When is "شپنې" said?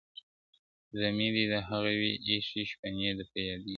2.71-3.09